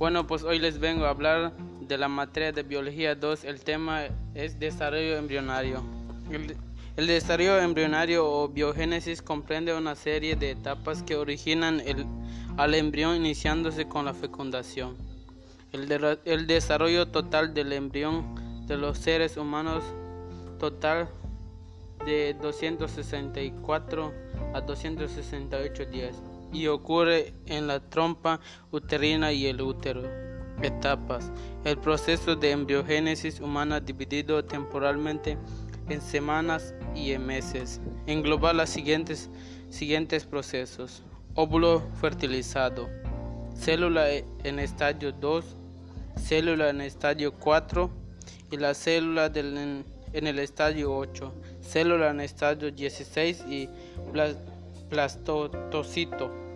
[0.00, 3.44] Bueno, pues hoy les vengo a hablar de la materia de biología 2.
[3.44, 5.82] El tema es desarrollo embrionario.
[6.96, 12.06] El, desarrollo embrionario o biogénesis comprende una serie de etapas que originan el,
[12.56, 14.96] al embrión iniciándose con la fecundación.
[15.70, 19.84] El, el desarrollo total del embrión de los seres humanos
[20.58, 21.10] total
[22.06, 24.14] de 264
[24.54, 26.14] a 268 días
[26.52, 30.02] y ocurre en la trompa uterina y el útero.
[30.62, 31.32] Etapas.
[31.64, 35.38] El proceso de embriogénesis humana dividido temporalmente
[35.88, 37.80] en semanas y en meses.
[38.06, 39.30] Engloba los siguientes,
[39.70, 41.02] siguientes procesos.
[41.34, 42.88] Óvulo fertilizado.
[43.54, 45.44] Célula en estadio 2.
[46.16, 47.90] Célula en estadio 4.
[48.50, 49.56] Y la célula del,
[50.12, 51.32] en, el estadio 8.
[51.62, 53.68] Célula en estadio 16 y
[54.90, 56.49] plastocito